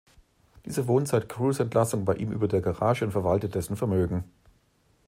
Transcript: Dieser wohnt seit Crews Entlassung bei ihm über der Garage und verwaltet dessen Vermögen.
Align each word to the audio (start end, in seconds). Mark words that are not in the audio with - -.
Dieser 0.65 0.87
wohnt 0.87 1.07
seit 1.07 1.29
Crews 1.29 1.59
Entlassung 1.59 2.05
bei 2.05 2.15
ihm 2.15 2.31
über 2.31 2.47
der 2.47 2.59
Garage 2.61 3.05
und 3.05 3.11
verwaltet 3.11 3.53
dessen 3.53 3.75
Vermögen. 3.75 4.23